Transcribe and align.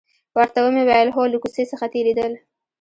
ورته 0.35 0.59
ومې 0.61 0.83
ویل: 0.85 1.09
هو، 1.15 1.23
له 1.31 1.37
کوڅې 1.43 1.63
څخه 1.71 1.85
تېرېدل. 1.93 2.31